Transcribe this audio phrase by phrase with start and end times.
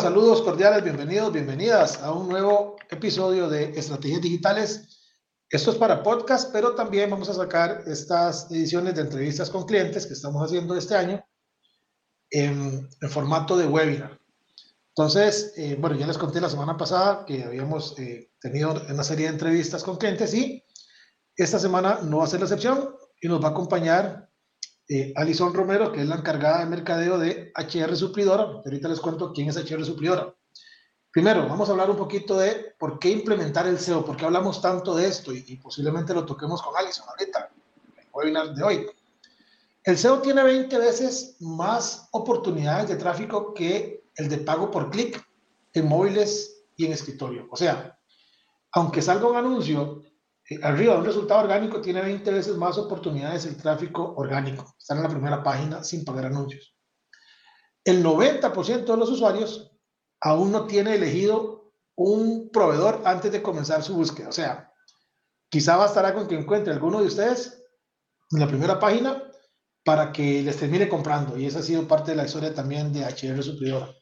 [0.00, 5.14] Saludos cordiales, bienvenidos, bienvenidas a un nuevo episodio de Estrategias Digitales.
[5.48, 10.04] Esto es para podcast, pero también vamos a sacar estas ediciones de entrevistas con clientes
[10.04, 11.24] que estamos haciendo este año
[12.28, 14.18] en, formato de webinar.
[14.88, 19.26] Entonces, eh, bueno, ya les conté la semana pasada que habíamos eh, tenido una serie
[19.26, 20.64] de entrevistas con clientes y
[21.36, 24.28] esta semana no va a ser la excepción y nos va a acompañar
[24.88, 28.42] eh, Alison Romero, que es la encargada de mercadeo de HR Suplidora.
[28.64, 30.34] Ahorita les cuento quién es HR Suplidora.
[31.10, 34.60] Primero, vamos a hablar un poquito de por qué implementar el SEO, por qué hablamos
[34.60, 37.50] tanto de esto y, y posiblemente lo toquemos con Alison ahorita,
[37.96, 38.86] en el webinar de hoy.
[39.84, 45.24] El SEO tiene 20 veces más oportunidades de tráfico que el de pago por clic
[45.72, 47.46] en móviles y en escritorio.
[47.50, 47.98] O sea,
[48.72, 50.02] aunque salga un anuncio
[50.62, 54.74] arriba de un resultado orgánico, tiene 20 veces más oportunidades el tráfico orgánico.
[54.78, 56.76] Está en la primera página sin pagar anuncios.
[57.84, 59.72] El 90% de los usuarios
[60.20, 64.28] aún no tiene elegido un proveedor antes de comenzar su búsqueda.
[64.28, 64.72] O sea,
[65.50, 67.62] quizá bastará con que encuentre alguno de ustedes
[68.30, 69.22] en la primera página
[69.84, 71.38] para que les termine comprando.
[71.38, 73.94] Y esa ha sido parte de la historia también de HR Suplidora.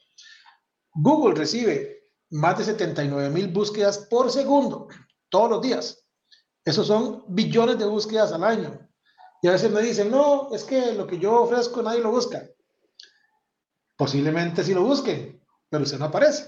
[0.95, 4.89] Google recibe más de 79 mil búsquedas por segundo,
[5.29, 6.02] todos los días.
[6.65, 8.89] Esos son billones de búsquedas al año.
[9.43, 12.45] Y a veces me dicen, no, es que lo que yo ofrezco nadie lo busca.
[13.97, 16.45] Posiblemente sí lo busquen, pero usted no aparece.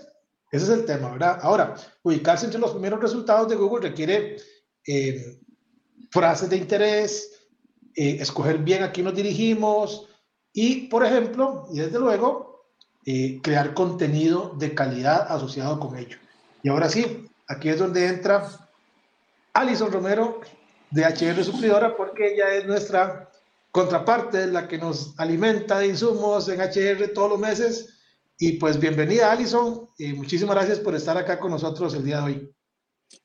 [0.50, 1.41] Ese es el tema, ¿verdad?
[1.42, 4.36] Ahora, ubicarse entre los primeros resultados de Google requiere
[4.86, 5.41] eh,
[6.10, 7.32] frases de interés,
[7.96, 10.08] eh, escoger bien a quién nos dirigimos
[10.52, 12.69] y, por ejemplo, y desde luego,
[13.04, 16.19] eh, crear contenido de calidad asociado con ello.
[16.62, 18.63] Y ahora sí, aquí es donde entra
[19.54, 20.41] Alison Romero
[20.91, 23.31] de HR Suplidora, porque ella es nuestra
[23.70, 28.00] contraparte, la que nos alimenta de insumos en HR todos los meses.
[28.38, 32.22] Y pues bienvenida, Alison, y muchísimas gracias por estar acá con nosotros el día de
[32.22, 32.54] hoy.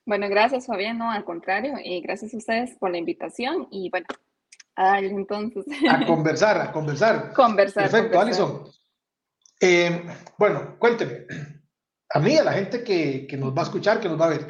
[0.06, 3.68] Bueno, gracias, Fabián, no, al contrario, y gracias a ustedes por la invitación.
[3.72, 4.06] Y bueno,
[4.76, 5.66] a entonces.
[5.90, 7.34] A conversar, a conversar.
[7.36, 7.90] Conversar.
[7.90, 8.64] Perfecto, Alison.
[9.60, 10.04] Eh,
[10.38, 11.26] bueno, cuénteme.
[12.12, 14.30] A mí, a la gente que, que, nos va a escuchar, que nos va a
[14.30, 14.48] ver,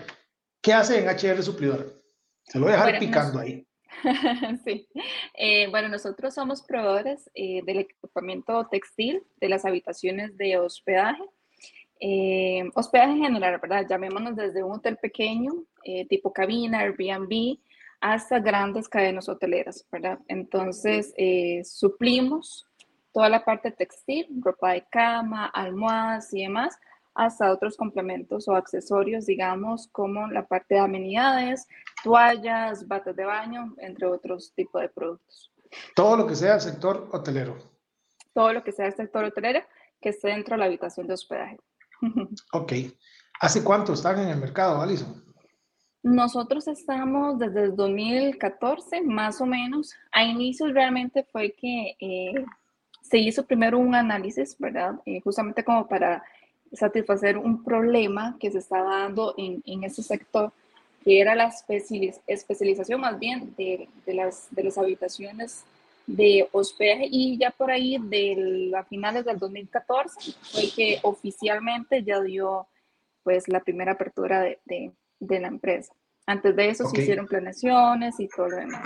[0.69, 2.00] ¿qué hace en HR Suplidor?
[2.44, 3.66] Se lo voy a dejar picando ahí.
[4.63, 4.88] sí.
[5.34, 11.24] Eh, bueno, nosotros somos proveedores eh, del equipamiento textil de las habitaciones de hospedaje.
[12.00, 13.88] Eh, hospedaje en general, ¿verdad?
[13.90, 15.52] Llamémonos desde un hotel pequeño,
[16.07, 17.57] tipo cabina, Airbnb,
[18.00, 20.19] hasta grandes cadenas hoteleras, ¿verdad?
[20.28, 22.68] Entonces, eh, suplimos
[23.12, 26.78] toda la parte textil, ropa de cama, almohadas y demás,
[27.13, 31.67] hasta otros complementos o accesorios, digamos, como la parte de amenidades,
[32.03, 35.51] toallas, batas de baño, entre otros tipos de productos.
[35.95, 37.57] Todo lo que sea el sector hotelero.
[38.33, 39.61] Todo lo que sea el sector hotelero
[40.01, 41.57] que esté dentro de la habitación de hospedaje.
[42.53, 42.73] Ok.
[43.41, 45.23] ¿Hace cuánto están en el mercado, Alison?
[46.01, 49.93] Nosotros estamos desde el 2014, más o menos.
[50.11, 52.45] A inicios realmente fue que eh,
[53.01, 54.95] se hizo primero un análisis, ¿verdad?
[55.05, 56.23] Eh, justamente como para
[56.74, 60.52] satisfacer un problema que se estaba dando en, en ese sector,
[61.03, 61.52] que era la
[62.28, 65.63] especialización más bien de, de, las, de las habitaciones
[66.07, 72.19] de hospedaje y ya por ahí de a finales del 2014 fue que oficialmente ya
[72.22, 72.68] dio
[73.24, 75.94] pues la primera apertura de, de de la empresa.
[76.25, 78.83] Antes de eso se hicieron planeaciones y todo lo demás.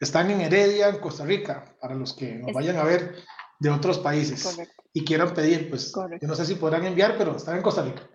[0.00, 3.14] Están en Heredia, en Costa Rica, para los que nos vayan a ver
[3.60, 4.58] de otros países
[4.96, 8.08] y quieran pedir, pues yo no sé si podrán enviar, pero están en Costa Rica.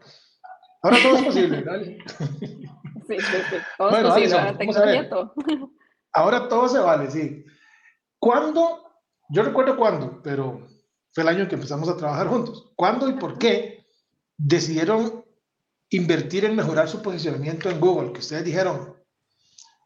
[0.81, 1.65] Ahora todo es posible.
[3.09, 3.55] Sí, sí, sí.
[3.75, 4.35] Todo es posible.
[4.35, 5.31] ahora,
[6.13, 7.43] ahora todo se vale, sí.
[8.19, 8.83] ¿Cuándo?
[9.29, 10.67] Yo recuerdo cuándo, pero
[11.11, 12.71] fue el año en que empezamos a trabajar juntos.
[12.75, 13.83] ¿Cuándo y por qué
[14.37, 15.25] decidieron
[15.89, 18.95] invertir en mejorar su posicionamiento en Google, que ustedes dijeron,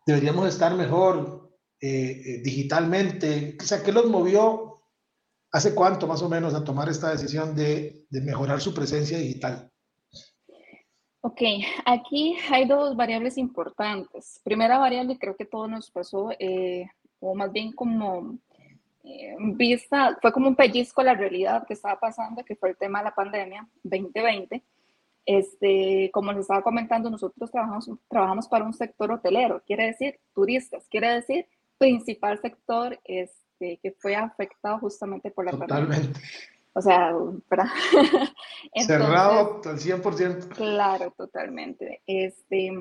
[0.06, 1.50] deberíamos estar mejor
[1.80, 3.58] eh, eh, digitalmente.
[3.60, 4.73] O sea, ¿qué los movió
[5.54, 9.72] hace cuánto más o menos a tomar esta decisión de, de mejorar su presencia digital?
[11.22, 11.42] Ok,
[11.86, 14.42] aquí hay dos variables importantes.
[14.44, 16.86] Primera variable, creo que todo nos pasó, eh,
[17.20, 18.40] o más bien como
[19.04, 22.78] eh, vista, fue como un pellizco a la realidad que estaba pasando, que fue el
[22.78, 24.64] tema de la pandemia 2020.
[25.26, 30.88] Este, como les estaba comentando, nosotros trabajamos, trabajamos para un sector hotelero, quiere decir turistas,
[30.90, 31.46] quiere decir
[31.78, 35.96] principal sector este, que fue afectado justamente por la Totalmente.
[35.96, 36.22] pandemia.
[36.74, 37.14] O sea,
[37.50, 37.68] ¿verdad?
[38.86, 40.50] Cerrado al 100%.
[40.50, 42.02] Claro, totalmente.
[42.08, 42.74] Este,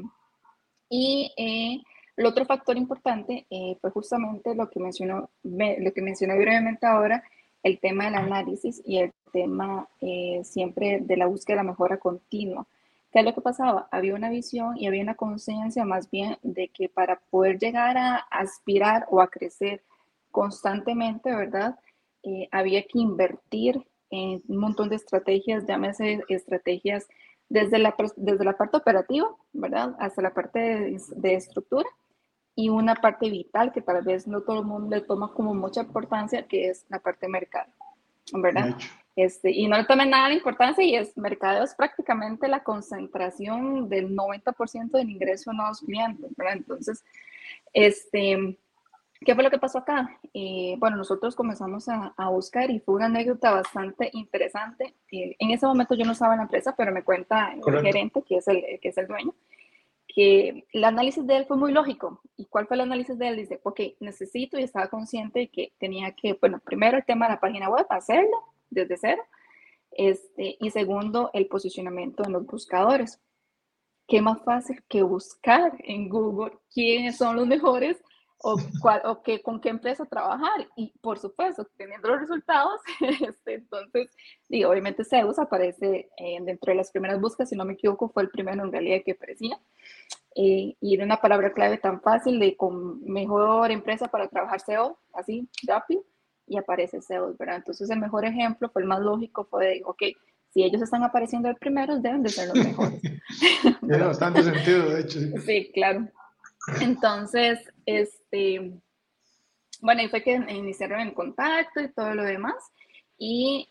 [0.89, 1.83] y eh,
[2.17, 7.23] el otro factor importante eh, fue justamente lo que, mencionó, lo que mencioné brevemente ahora,
[7.63, 11.99] el tema del análisis y el tema eh, siempre de la búsqueda de la mejora
[11.99, 12.67] continua.
[13.13, 13.89] ¿Qué es lo que pasaba?
[13.91, 18.17] Había una visión y había una conciencia más bien de que para poder llegar a
[18.17, 19.83] aspirar o a crecer
[20.32, 21.79] constantemente, ¿verdad?
[22.25, 27.06] Eh, había que invertir en un montón de estrategias, llámese estrategias
[27.49, 29.94] desde la, desde la parte operativa, ¿verdad?
[30.00, 31.88] Hasta la parte de, de estructura
[32.55, 35.82] y una parte vital que tal vez no todo el mundo le toma como mucha
[35.82, 37.73] importancia, que es la parte mercado,
[38.32, 38.76] ¿verdad?
[39.14, 43.88] Este, y no le tomen nada de importancia y es mercado es prácticamente la concentración
[43.90, 46.55] del 90% del ingreso de nuevos clientes, ¿verdad?
[46.56, 47.05] Entonces,
[47.75, 48.58] este,
[49.25, 50.19] ¿Qué fue lo que pasó acá?
[50.35, 54.95] Eh, bueno, nosotros comenzamos a, a, buscar y fue una anécdota bastante interesante.
[55.11, 58.23] Eh, en ese momento yo no estaba en la empresa, pero me cuenta el gerente,
[58.23, 59.35] que es el, que es el dueño,
[60.09, 62.21] que el análisis de él fue muy lógico.
[62.37, 63.37] ¿Y cuál fue el análisis de él?
[63.37, 67.35] Dice, ok, necesito y estaba consciente de que tenía que, bueno, primero el tema de
[67.35, 68.37] la página web, hacerlo
[68.71, 69.23] desde cero.
[69.91, 73.21] Este, y segundo, el posicionamiento en los buscadores.
[74.09, 78.03] ¿Qué más fácil que buscar en Google quiénes son los mejores
[78.43, 80.69] o, cuál, o qué, con qué empresa trabajar.
[80.77, 84.11] Y por supuesto, teniendo los resultados, este, entonces,
[84.49, 88.25] digo, obviamente Zeus aparece eh, dentro de las primeras búsquedas, si no me equivoco, fue
[88.25, 89.59] el primero en realidad que aparecía.
[90.35, 94.99] Eh, y era una palabra clave tan fácil de con mejor empresa para trabajar SEO,
[95.12, 96.03] así, rápido,
[96.47, 97.56] y aparece Zeus, ¿verdad?
[97.56, 100.03] Entonces el mejor ejemplo fue el más lógico, fue de, ok,
[100.53, 103.00] si ellos están apareciendo de primeros, deben de ser los mejores.
[103.81, 105.19] Tiene bastante sentido, de hecho.
[105.45, 106.09] Sí, claro.
[106.81, 108.73] Entonces, este,
[109.81, 112.55] bueno, y fue que iniciaron el contacto y todo lo demás.
[113.19, 113.69] Y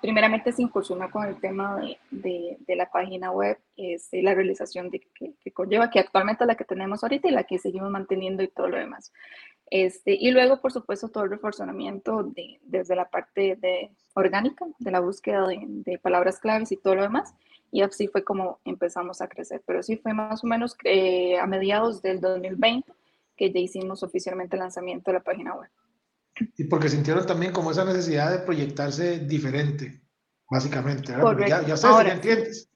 [0.00, 1.80] primeramente se incursionó con el tema
[2.10, 6.48] de, de, la página web, este, la realización de, que, que, conlleva, que actualmente es
[6.48, 9.12] la que tenemos ahorita y la que seguimos manteniendo y todo lo demás.
[9.70, 14.90] Este, y luego, por supuesto, todo el reforzamiento de, desde la parte de orgánica, de
[14.90, 17.34] la búsqueda de, de palabras claves y todo lo demás
[17.70, 19.62] y así fue como empezamos a crecer.
[19.66, 22.92] Pero sí fue más o menos eh, a mediados del 2020
[23.36, 25.70] que ya hicimos oficialmente el lanzamiento de la página web.
[26.56, 30.02] Y porque sintieron también como esa necesidad de proyectarse diferente,
[30.50, 31.48] básicamente, Correcto.
[31.48, 32.70] Ya, ya ustedes Ahora, clientes.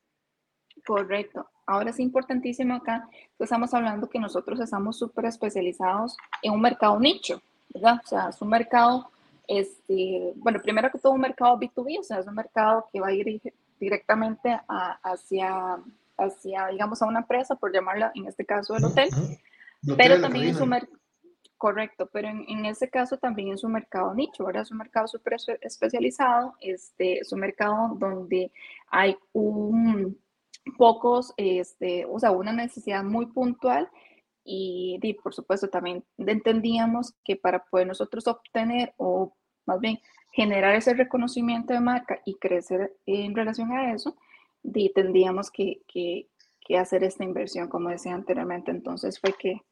[0.86, 1.48] Correcto.
[1.66, 6.98] Ahora es importantísimo acá, pues estamos hablando que nosotros estamos súper especializados en un mercado
[6.98, 7.40] nicho,
[7.72, 8.00] ¿verdad?
[8.04, 9.10] O sea, es un mercado,
[9.46, 13.08] este, bueno, primero que todo un mercado B2B, o sea, es un mercado que va
[13.08, 13.40] a ir
[13.78, 15.78] directamente a, hacia,
[16.18, 19.08] hacia, digamos, a una empresa, por llamarla, en este caso el hotel,
[19.96, 20.98] pero también es un mercado,
[21.62, 24.62] correcto, pero en, en, ese caso también es un mercado nicho, ¿verdad?
[24.62, 28.50] Es un mercado súper especializado, este, es un mercado donde
[28.90, 30.18] hay un,
[30.78, 33.90] pocos, este, o sea, una necesidad muy puntual
[34.44, 39.34] y, y, por supuesto también entendíamos que para poder nosotros obtener o
[39.66, 40.00] más bien
[40.32, 44.16] generar ese reconocimiento de marca y crecer en relación a eso,
[44.62, 46.28] y tendríamos que, que,
[46.60, 48.70] que, hacer esta inversión, como decía anteriormente.
[48.70, 49.62] Entonces fue que,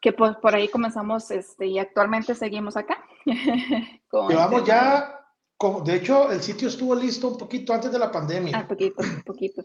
[0.00, 3.04] que por, por ahí comenzamos este, y actualmente seguimos acá.
[4.28, 5.21] Llevamos ya,
[5.62, 8.58] como, de hecho, el sitio estuvo listo un poquito antes de la pandemia.
[8.58, 9.64] Ah, poquito, poquito.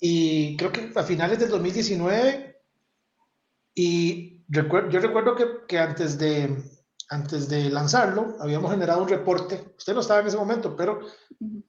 [0.00, 2.62] Y creo que a finales del 2019,
[3.74, 6.64] y recuerdo, yo recuerdo que, que antes de,
[7.10, 11.00] antes de lanzarlo, habíamos generado un reporte, usted no estaba en ese momento, pero,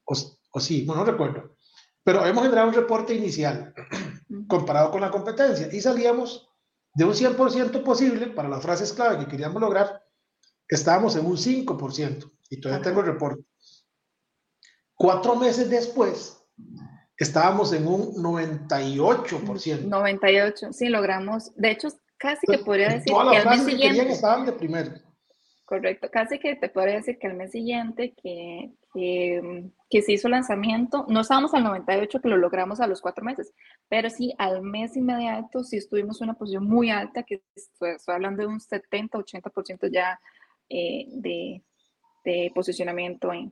[0.05, 1.57] o, sí, no, no recuerdo,
[2.01, 3.73] pero habíamos generado un reporte inicial
[4.47, 6.47] comparado con la competencia y salíamos
[6.93, 10.01] de un 100% posible para las frases clave que queríamos lograr,
[10.65, 13.43] estábamos en un 5% y todavía tengo el reporte.
[14.95, 16.41] Cuatro meses después,
[17.17, 19.81] estábamos en un 98%.
[19.81, 21.53] 98, sí, logramos.
[21.55, 24.11] De hecho, casi que podría decir que al mes siguiente...
[24.11, 24.91] estaban de primero.
[25.65, 30.29] Correcto, casi que te podría decir que al mes siguiente que, que, que, se hizo
[30.29, 33.51] lanzamiento, no estábamos al 98 que lo logramos a los cuatro meses,
[33.89, 38.13] pero sí al mes inmediato sí estuvimos en una posición muy alta, que estoy, estoy
[38.13, 40.19] hablando de un 70-80% ya
[40.69, 41.63] eh, de,
[42.23, 43.51] de, posicionamiento en,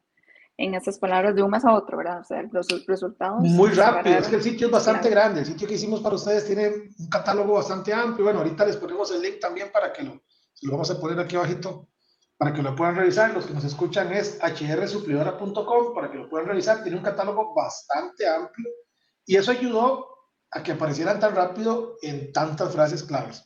[0.58, 2.22] en esas palabras de un mes a otro, ¿verdad?
[2.22, 3.42] O sea, los resultados.
[3.42, 5.42] Muy rápido, es que el sitio es bastante grande.
[5.42, 6.70] El sitio que hicimos para ustedes tiene
[7.00, 8.26] un catálogo bastante amplio.
[8.26, 10.22] Bueno, ahorita les ponemos el link también para que lo,
[10.62, 11.90] lo vamos a poner aquí abajito
[12.38, 13.34] para que lo puedan revisar.
[13.34, 16.84] Los que nos escuchan es hrsuplidora.com para que lo puedan revisar.
[16.84, 18.70] Tiene un catálogo bastante amplio
[19.26, 20.08] y eso ayudó
[20.52, 23.44] a que aparecieran tan rápido en tantas frases claves.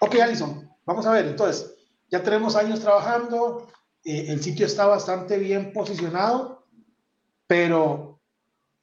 [0.00, 1.26] Ok, Alison, vamos a ver.
[1.26, 1.74] Entonces,
[2.08, 3.66] ya tenemos años trabajando,
[4.06, 6.64] eh, el sitio está bastante bien posicionado,
[7.48, 8.20] pero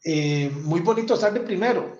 [0.04, 1.98] eh, muy bonito estar de primero.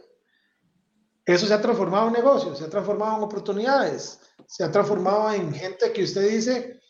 [1.26, 5.54] Eso se ha transformado en negocios, se ha transformado en oportunidades, se ha transformado en
[5.54, 6.82] gente que usted dice,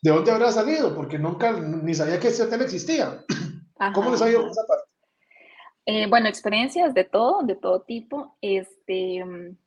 [0.00, 0.94] ¿de dónde habrá salido?
[0.94, 3.22] Porque nunca ni sabía que ese hotel existía.
[3.94, 4.84] ¿Cómo les ha ido esa parte?
[5.84, 9.22] Eh, bueno, experiencias de todo, de todo tipo, este,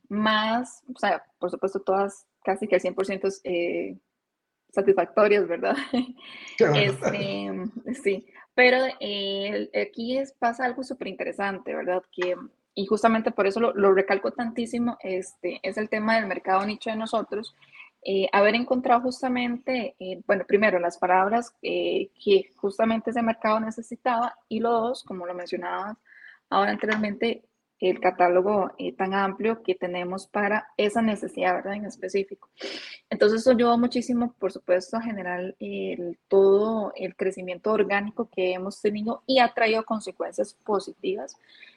[0.08, 3.98] más, o sea, por supuesto, todas casi que al 100% eh,
[4.76, 5.76] satisfactorias, ¿verdad?
[6.58, 7.50] Este,
[8.02, 12.02] sí, pero eh, aquí es, pasa algo súper interesante, ¿verdad?
[12.10, 12.34] Que,
[12.74, 16.96] y justamente por eso lo, recalco tantísimo, este, es el tema del mercado nicho de
[16.96, 17.54] nosotros.
[18.02, 24.60] Eh, haber encontrado justamente, eh, bueno, primero las palabras que justamente ese mercado necesitaba y
[24.60, 25.98] lo dos, como lo mencionabas
[26.48, 27.42] ahora anteriormente,
[27.80, 31.74] el catálogo eh, tan amplio que tenemos para esa necesidad, ¿verdad?
[31.74, 32.48] En específico.
[33.10, 38.80] Entonces, eso ayuda muchísimo, por supuesto, a generar el, todo el crecimiento orgánico que hemos
[38.80, 41.36] tenido y ha traído consecuencias positivas.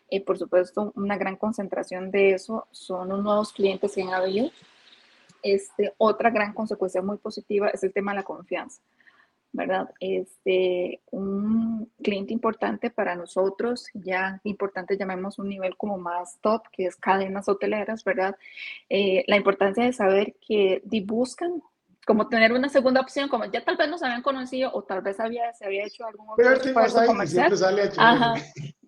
[0.10, 4.50] Eh, por supuesto, una gran concentración de eso son los nuevos clientes que han habido.
[5.44, 8.82] Este, otra gran consecuencia muy positiva es el tema de la confianza.
[9.52, 9.90] ¿Verdad?
[10.00, 16.86] Este, un cliente importante para nosotros, ya importante llamemos un nivel como más top, que
[16.86, 18.36] es cadenas hoteleras, ¿verdad?
[18.90, 21.64] Eh, la importancia de saber que buscan
[22.06, 25.20] como tener una segunda opción, como ya tal vez nos habían conocido o tal vez
[25.20, 27.54] había, se había hecho algún otro esfuerzo comercial.
[27.98, 28.34] Ajá,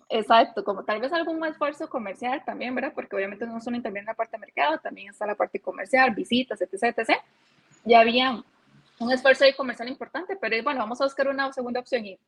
[0.09, 2.93] exacto, como tal vez algún esfuerzo comercial también, ¿verdad?
[2.95, 6.61] Porque obviamente no solo interviene la parte de mercado, también está la parte comercial, visitas,
[6.61, 7.19] etc, etc.
[7.85, 8.43] Ya había
[9.01, 12.19] un esfuerzo de comercial importante, pero bueno, vamos a buscar una segunda opción y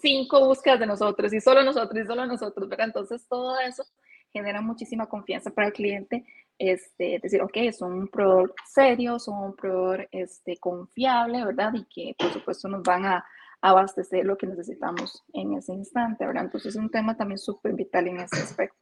[0.00, 2.88] cinco búsquedas de nosotros y solo nosotros y solo nosotros, ¿verdad?
[2.88, 3.84] Entonces todo eso
[4.32, 6.24] genera muchísima confianza para el cliente,
[6.58, 11.72] este, decir, ok, es un proveedor serio, son un proveedor este, confiable, ¿verdad?
[11.74, 13.24] Y que por supuesto nos van a
[13.60, 16.44] abastecer lo que necesitamos en ese instante, ¿verdad?
[16.44, 18.76] Entonces es un tema también súper vital en ese aspecto.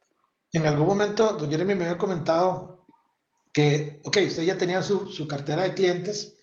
[0.53, 2.85] En algún momento, don Jeremy me había comentado
[3.53, 6.40] que, ok, usted ya tenía su, su cartera de clientes,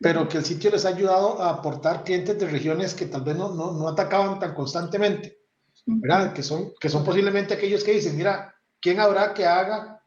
[0.00, 3.36] pero que el sitio les ha ayudado a aportar clientes de regiones que tal vez
[3.36, 5.38] no, no, no atacaban tan constantemente,
[5.86, 6.32] ¿verdad?
[6.32, 10.02] Que son, que son posiblemente aquellos que dicen, mira, ¿quién habrá que haga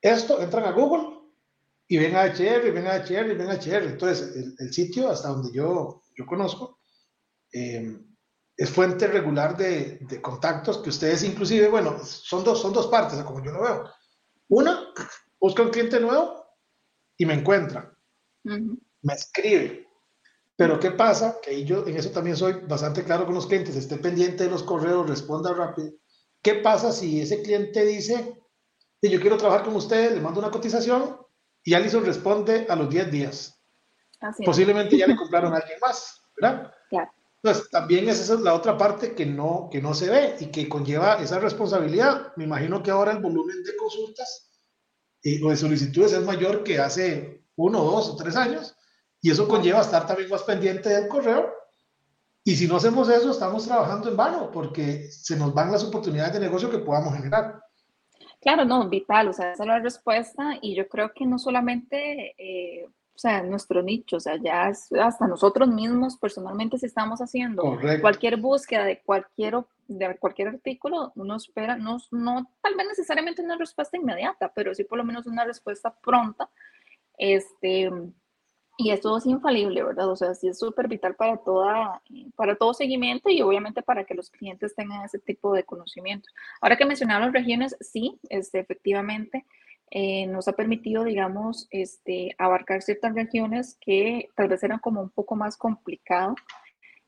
[0.00, 0.40] esto?
[0.40, 1.20] Entran a Google
[1.86, 3.84] y ven a HR, ven a HR, ven a HR.
[3.84, 6.80] Entonces, el, el sitio, hasta donde yo, yo conozco,
[7.52, 7.98] eh,
[8.56, 13.18] es fuente regular de, de, contactos que ustedes inclusive, bueno, son dos, son dos partes,
[13.22, 13.90] como yo lo veo.
[14.48, 14.88] Una,
[15.40, 16.44] busca un cliente nuevo
[17.16, 17.96] y me encuentra
[19.02, 19.88] me escribe.
[20.56, 21.38] Pero ¿qué pasa?
[21.42, 24.62] Que yo en eso también soy bastante claro con los clientes, esté pendiente de los
[24.62, 25.92] correos, responda rápido.
[26.42, 28.38] ¿Qué pasa si ese cliente dice,
[29.00, 31.16] yo quiero trabajar con usted, le mando una cotización
[31.64, 33.58] y Alison responde a los 10 días?
[34.44, 36.72] Posiblemente ya le compraron a alguien más, ¿verdad?
[36.90, 37.10] Claro.
[37.42, 40.68] Entonces, también esa es la otra parte que no, que no se ve y que
[40.68, 42.34] conlleva esa responsabilidad.
[42.36, 44.50] Me imagino que ahora el volumen de consultas
[45.22, 48.76] y, o de solicitudes es mayor que hace uno, dos o tres años
[49.22, 51.52] y eso conlleva estar también más pendiente del correo.
[52.42, 56.32] Y si no hacemos eso, estamos trabajando en vano porque se nos van las oportunidades
[56.32, 57.62] de negocio que podamos generar.
[58.40, 62.34] Claro, no, vital, o sea, esa es la respuesta y yo creo que no solamente,
[62.38, 67.78] eh, o sea, nuestro nicho, o sea, ya hasta nosotros mismos personalmente si estamos haciendo
[68.00, 69.56] cualquier búsqueda de cualquier,
[69.88, 74.84] de cualquier artículo, uno espera, no, no tal vez necesariamente una respuesta inmediata, pero sí
[74.84, 76.48] por lo menos una respuesta pronta,
[77.18, 77.90] este,
[78.82, 80.08] y esto es infalible, ¿verdad?
[80.10, 82.02] O sea, sí es súper vital para, toda,
[82.34, 86.32] para todo seguimiento y obviamente para que los clientes tengan ese tipo de conocimientos.
[86.60, 89.44] Ahora que mencionaron las regiones, sí, este, efectivamente,
[89.90, 95.10] eh, nos ha permitido, digamos, este, abarcar ciertas regiones que tal vez eran como un
[95.10, 96.34] poco más complicado.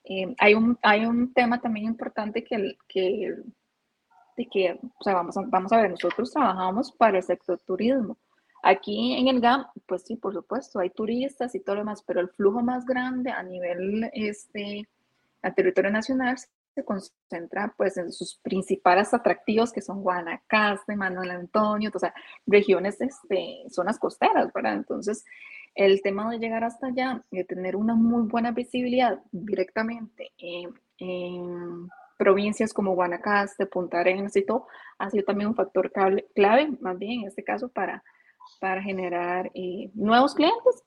[0.05, 3.35] Eh, hay, un, hay un tema también importante que, que,
[4.51, 8.19] que o sea, vamos, vamos a ver, nosotros trabajamos para el sector turismo.
[8.63, 12.21] Aquí en el GAM, pues sí, por supuesto, hay turistas y todo lo demás, pero
[12.21, 14.89] el flujo más grande a nivel este,
[15.43, 16.37] a territorio nacional
[16.75, 22.15] se concentra pues en sus principales atractivos que son Guanacaste, Manuel Antonio, o sea,
[22.47, 24.75] regiones, este, zonas costeras, ¿verdad?
[24.75, 25.25] Entonces,
[25.75, 32.73] el tema de llegar hasta allá, de tener una muy buena visibilidad directamente en, provincias
[32.73, 37.27] como Guanacaste, Punta Arenas y todo, ha sido también un factor clave, más bien en
[37.27, 38.05] este caso, para,
[38.63, 40.85] para generar eh, nuevos clientes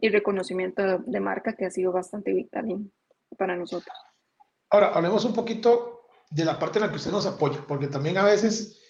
[0.00, 2.90] y reconocimiento de, marca que ha sido bastante vital
[3.36, 3.94] para nosotros.
[4.70, 8.16] Ahora, hablemos un poquito de la parte en la que usted nos apoya, porque también
[8.16, 8.80] a veces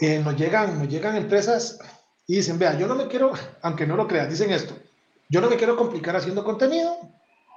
[0.00, 1.78] eh, nos, llegan, nos llegan empresas
[2.26, 4.74] y dicen, vea, yo no me quiero, aunque no lo creas, dicen esto,
[5.28, 6.96] yo no me quiero complicar haciendo contenido,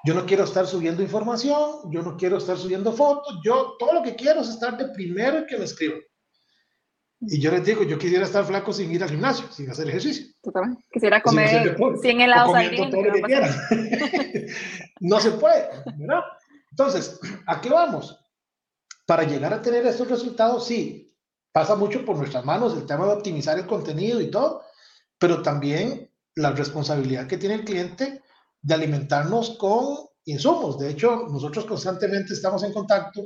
[0.04, 4.04] yo no quiero estar subiendo información, yo no quiero estar subiendo fotos, yo todo lo
[4.04, 6.02] que quiero es estar de primero que me escriban.
[7.22, 10.26] Y yo les digo, yo quisiera estar flaco sin ir al gimnasio, sin hacer ejercicio.
[10.42, 10.84] Totalmente.
[10.92, 12.90] Quisiera comer 100 helados al día.
[15.02, 16.24] no se puede, ¿verdad?
[16.72, 18.20] Entonces, ¿a qué vamos?
[19.06, 21.16] Para llegar a tener estos resultados, sí,
[21.52, 24.64] pasa mucho por nuestras manos el tema de optimizar el contenido y todo,
[25.20, 28.24] pero también la responsabilidad que tiene el cliente
[28.64, 30.80] de alimentarnos con insumos.
[30.80, 33.22] De hecho, nosotros constantemente estamos en contacto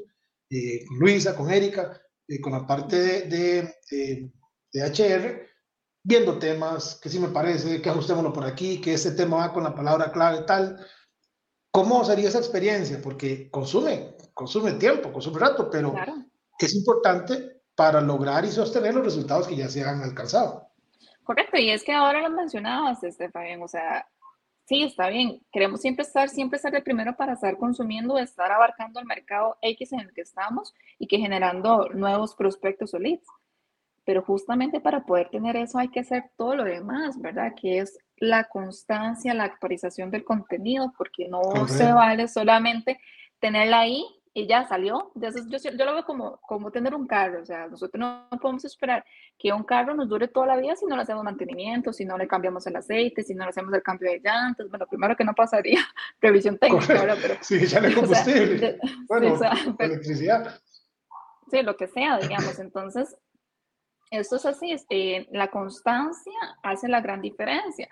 [0.50, 4.32] eh, con Luisa, con Erika, eh, con la parte de, de,
[4.74, 5.48] HR,
[6.04, 9.64] viendo temas, que sí me parece, que ajustémoslo por aquí, que ese tema va con
[9.64, 10.86] la palabra clave tal.
[11.72, 13.00] ¿Cómo sería esa experiencia?
[13.02, 15.94] Porque consume, consume tiempo, consume rato, pero
[16.60, 20.70] es importante para lograr y sostener los resultados que ya se han alcanzado.
[21.24, 24.08] Correcto, y es que ahora lo mencionabas, este, Fabián, o sea,
[24.66, 29.00] sí, está bien, queremos siempre estar, siempre estar de primero para estar consumiendo, estar abarcando
[29.00, 33.28] el mercado X en el que estamos y que generando nuevos prospectos o leads.
[34.04, 37.54] Pero justamente para poder tener eso hay que hacer todo lo demás, ¿verdad?
[37.60, 43.00] Que es la constancia, la actualización del contenido, porque no se vale solamente
[43.40, 44.06] tenerla ahí
[44.38, 45.14] y ya salió.
[45.16, 48.66] Entonces, yo, yo lo veo como, como tener un carro, o sea, nosotros no podemos
[48.66, 49.04] esperar
[49.40, 52.18] que un carro nos dure toda la vida si no le hacemos mantenimiento, si no
[52.18, 54.70] le cambiamos el aceite, si no le hacemos el cambio de llantas.
[54.70, 55.80] Bueno, primero que no pasaría
[56.22, 57.36] revisión técnica, pero...
[57.40, 58.78] Sí, ya no combustible.
[59.08, 59.40] bueno,
[59.80, 60.60] electricidad.
[61.50, 62.60] Sí, lo que sea, digamos.
[62.60, 63.16] Entonces,
[64.12, 67.90] esto es así, este, la constancia hace la gran diferencia.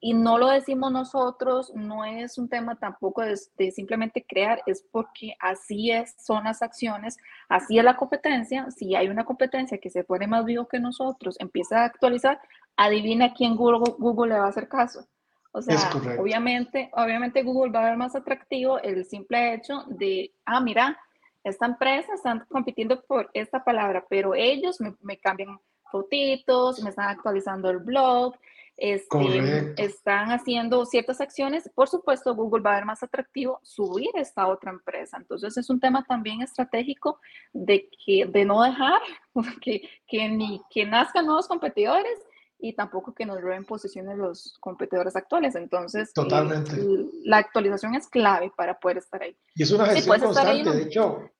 [0.00, 3.36] Y no lo decimos nosotros, no es un tema tampoco de,
[3.70, 7.16] simplemente crear, es porque así es, son las acciones,
[7.48, 8.70] así es la competencia.
[8.70, 12.40] Si hay una competencia que se pone más vivo que nosotros, empieza a actualizar,
[12.76, 15.06] adivina quién Google, Google le va a hacer caso.
[15.52, 20.60] O sea, obviamente, obviamente Google va a ver más atractivo el simple hecho de, ah,
[20.60, 20.98] mira,
[21.46, 25.60] esta empresa están compitiendo por esta palabra, pero ellos me, cambian
[25.92, 28.34] fotitos, me están actualizando el blog,
[28.76, 31.70] este, están haciendo ciertas acciones.
[31.72, 35.18] Por supuesto, Google va a ver más atractivo subir esta otra empresa.
[35.18, 37.20] Entonces, es un tema también estratégico
[37.52, 39.00] de, que, de no dejar
[39.62, 42.18] que, que, ni, que nazcan nuevos competidores
[42.58, 45.54] y tampoco que nos roben posiciones los competidores actuales.
[45.54, 46.76] Entonces, Totalmente.
[47.22, 49.36] la actualización es clave para poder estar ahí.
[49.54, 51.30] Y es una gestión constante, de hecho.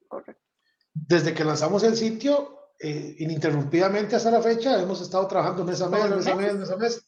[0.92, 5.88] Desde que lanzamos el sitio, eh, ininterrumpidamente hasta la fecha, hemos estado trabajando mes a
[5.88, 7.06] mes, mes a mes, mes a mes,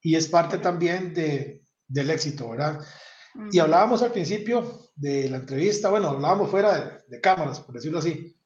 [0.00, 2.80] y es parte también de, del éxito, ¿verdad?
[3.50, 8.36] Y hablábamos al principio de la entrevista, bueno, hablábamos fuera de, cámaras, por decirlo así,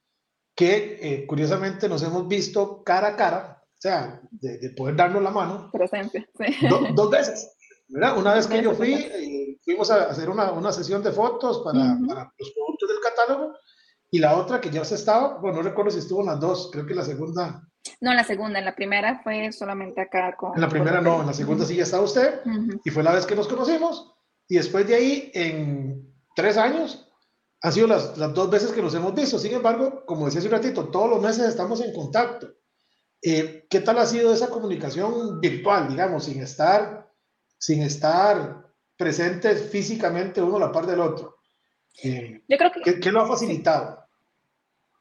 [0.54, 5.30] que eh, curiosamente nos hemos visto cara a cara, o sea, de, poder darnos la
[5.30, 5.70] mano.
[5.72, 6.66] Presente, sí.
[6.94, 7.54] dos veces,
[7.88, 8.18] ¿verdad?
[8.18, 11.98] Una vez que yo fui, eh, fuimos a hacer una, una, sesión de fotos para,
[12.06, 13.54] para los productos del catálogo
[14.12, 16.68] y la otra que ya se estaba, bueno, no recuerdo si estuvo en las dos,
[16.70, 17.66] creo que la segunda.
[18.01, 20.55] No, la segunda, en la primera fue solamente acá con...
[20.55, 22.40] En la primera no, en la segunda sí ya estaba usted,
[22.85, 24.14] y fue la vez que nos conocimos,
[24.46, 27.11] y después de ahí, en tres años,
[27.62, 29.38] han sido las, las dos veces que nos hemos visto.
[29.38, 32.48] Sin embargo, como decía hace un ratito, todos los meses estamos en contacto.
[33.22, 37.09] Eh, ¿Qué tal ha sido esa comunicación virtual, digamos, sin estar,
[37.57, 41.37] sin estar presentes físicamente uno a la par del otro?
[42.03, 43.01] Eh, Yo creo que...
[43.01, 44.01] ¿Qué, lo ha facilitado?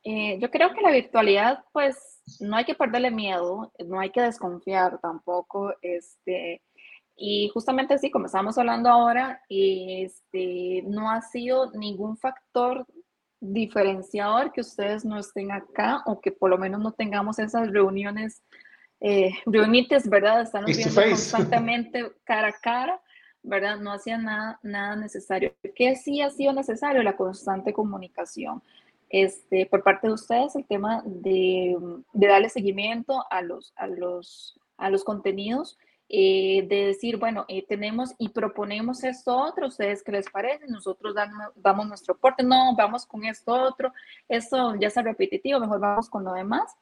[0.04, 4.22] Eh, yo creo que la virtualidad, pues, no hay que perderle miedo, no hay que
[4.22, 6.62] desconfiar tampoco, este,
[7.16, 12.86] y justamente así, como estamos hablando ahora, este, no ha sido ningún factor
[13.40, 18.44] diferenciador que ustedes no estén acá o que por lo menos no tengamos esas reuniones,
[19.00, 20.42] eh, reunites, ¿verdad?
[20.42, 23.02] Están viendo constantemente cara a cara,
[23.44, 23.78] ¿verdad?
[23.78, 25.54] No hacía nada, nada necesario.
[25.76, 27.04] ¿Qué sí ha sido necesario?
[27.04, 28.64] La constante comunicación
[29.12, 31.76] este, por parte de ustedes el tema de,
[32.14, 38.14] darle seguimiento a los, a los, a los contenidos, eh, de decir, bueno, eh, tenemos
[38.18, 40.66] y proponemos esto otro, ¿ustedes qué les parece?
[40.68, 43.94] Nosotros damos, damos nuestro aporte, no, vamos con esto otro,
[44.30, 46.74] esto ya está repetitivo, mejor vamos con lo demás.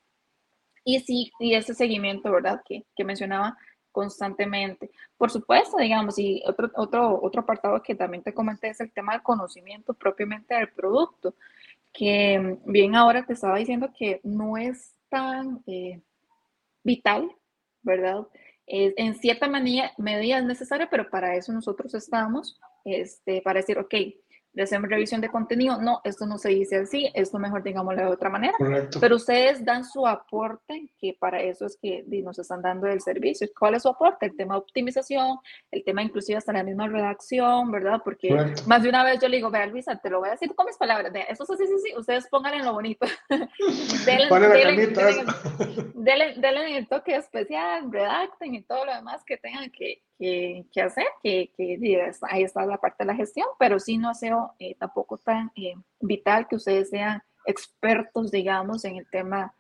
[0.84, 2.62] Y sí, y ese seguimiento, ¿verdad?
[2.66, 3.58] Que, que mencionaba
[3.92, 4.92] constantemente.
[5.18, 9.14] Por supuesto, digamos, y otro, otro, otro apartado que también te comenté es el tema
[9.14, 11.34] del conocimiento propiamente del producto,
[11.94, 16.02] que bien ahora te estaba diciendo que no es tan eh,
[16.84, 17.30] vital,
[17.82, 18.28] ¿verdad?
[18.72, 23.96] en cierta medida, es necesario, pero para eso nosotros estamos, este, para decir, ok,
[24.54, 28.08] le hacemos revisión de contenido, no, esto no se dice así, esto mejor digámoslo de
[28.08, 28.56] otra manera.
[29.00, 33.48] Pero ustedes dan su aporte, que para eso es que nos están dando el servicio.
[33.58, 34.26] ¿Cuál es su aporte?
[34.26, 35.38] El tema de optimización,
[35.72, 38.02] el tema inclusive hasta la misma redacción, ¿verdad?
[38.04, 38.36] Porque
[38.66, 40.66] más de una vez yo le digo, vea Luisa, te lo voy a decir con
[40.66, 43.06] mis palabras, de eso sí, sí, sí, ustedes pongan en lo bonito.
[45.94, 51.06] denle, denle, el toque especial, redacten y todo lo demás que tengan que, que, hacer,
[51.24, 54.76] que, que, ahí está la parte de la gestión, pero sí no ha sido eh,
[54.78, 59.54] tampoco tan eh, vital que ustedes sean expertos, digamos, en el tema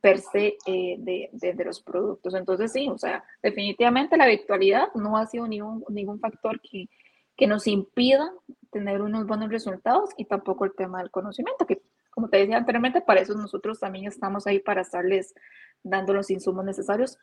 [0.00, 2.34] per se eh, de, de, los productos.
[2.34, 6.88] Entonces sí, o sea, definitivamente la virtualidad no ha sido ningún, ningún factor que,
[7.36, 8.32] que nos impida
[8.70, 13.00] tener unos buenos resultados y tampoco el tema del conocimiento, que como te decía anteriormente,
[13.00, 15.34] para eso nosotros también estamos ahí para estarles
[15.82, 17.18] dando los insumos necesarios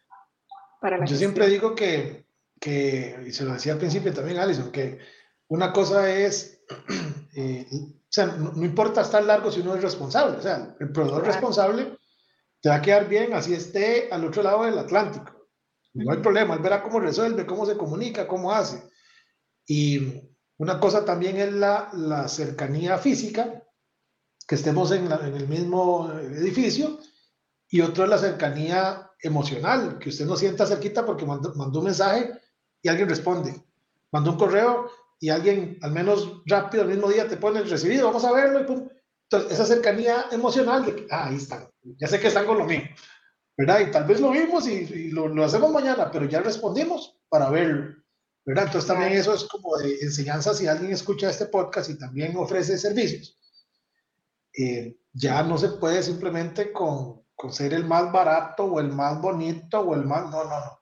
[0.82, 2.26] para la Yo siempre digo que
[2.62, 5.00] que, y se lo decía al principio también Alison, que
[5.48, 6.62] una cosa es,
[7.36, 11.26] eh, o sea, no, importa estar largo si uno es responsable, o sea, el proveedor
[11.26, 11.98] responsable
[12.62, 15.50] te va a quedar bien así esté al otro lado del Atlántico.
[15.94, 18.84] No hay problema, él verá cómo resuelve, cómo se comunica, cómo hace.
[19.66, 20.22] Y
[20.58, 23.64] una cosa también es la, la cercanía física,
[24.48, 27.00] que estemos en, en, el mismo edificio,
[27.68, 31.86] y otro es la cercanía emocional, que usted no sienta cerquita porque mandó, mandó un
[31.86, 32.41] mensaje
[32.82, 33.64] y alguien responde.
[34.12, 34.90] Mandó un correo
[35.20, 38.62] y alguien, al menos rápido, al mismo día, te pone el recibido, vamos a verlo
[38.62, 38.90] y pum.
[39.30, 42.66] Entonces, esa cercanía emocional de que, ah, ahí están, ya sé que están con lo
[42.66, 42.90] mismo,
[43.56, 43.80] ¿verdad?
[43.80, 47.96] Y tal vez lo vimos y, lo, lo, hacemos mañana, pero ya respondimos para verlo,
[48.46, 48.66] ¿verdad?
[48.66, 52.78] Entonces, también eso es como de enseñanza si alguien escucha este podcast y también ofrece
[52.78, 53.38] servicios.
[54.58, 59.22] Eh, ya no se puede simplemente con, con ser el más barato o el más
[59.22, 60.81] bonito o el más, no, no, no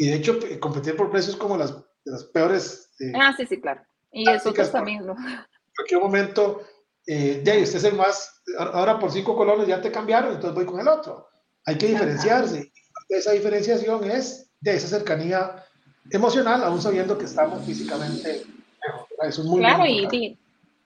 [0.00, 2.90] y de hecho, competir por precios como las, las peores.
[3.00, 3.82] Eh, ah, sí, sí, claro.
[4.10, 5.12] Y eso también, ¿no?
[5.12, 5.44] En
[5.76, 6.62] cualquier momento,
[7.06, 10.64] eh, ya, usted es el más, ahora por cinco colones ya te cambiaron, entonces voy
[10.64, 11.28] con el otro.
[11.66, 12.72] Hay que diferenciarse.
[13.10, 15.66] Esa diferenciación es de esa cercanía
[16.10, 18.46] emocional, aún sabiendo que estamos físicamente
[18.86, 19.06] lejos.
[19.22, 20.39] Eso es muy Claro, y,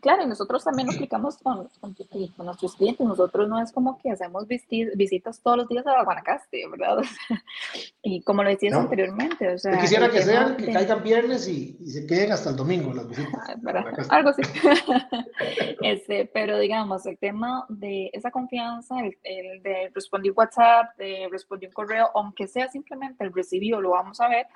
[0.04, 1.96] Claro, y nosotros también lo aplicamos con, con,
[2.36, 3.06] nuestros clientes.
[3.06, 6.98] Nosotros no es como que hacemos visitas todos los días a Guanacaste, ¿verdad?
[8.02, 9.72] y como lo decías anteriormente, o sea...
[9.72, 13.08] Yo quisiera que sean, que caigan viernes y, y, se queden hasta el domingo las
[13.08, 13.32] visitas.
[13.48, 14.42] Ah, algo así.
[15.80, 21.70] este, pero digamos, el tema de esa confianza, el, el, de responder WhatsApp, de responder
[21.70, 24.48] un correo, aunque sea simplemente el recibido, lo vamos a ver,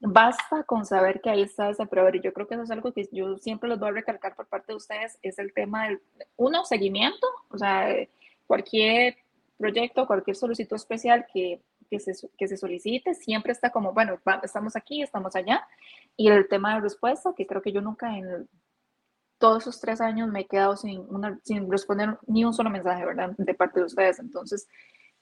[0.00, 2.16] basta con saber que ahí está ese proveedor.
[2.16, 4.46] Y yo creo que eso es algo que yo siempre les voy a recalcar por
[4.46, 6.00] parte de ustedes, es el tema del,
[6.36, 7.88] uno, seguimiento, o sea,
[8.46, 9.16] cualquier
[9.58, 14.76] proyecto, cualquier solicitud especial que, que, se, que se solicite, siempre está como, bueno, estamos
[14.76, 15.66] aquí, estamos allá.
[16.16, 18.48] Y el tema de respuesta, que creo que yo nunca en
[19.38, 23.04] todos esos tres años me he quedado sin, una, sin responder ni un solo mensaje,
[23.04, 23.32] ¿verdad?
[23.36, 24.18] De parte de ustedes.
[24.18, 24.66] Entonces,